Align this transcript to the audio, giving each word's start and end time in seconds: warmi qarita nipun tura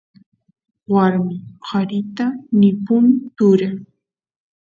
warmi 0.93 1.35
qarita 1.65 2.25
nipun 2.59 3.05
tura 3.35 3.69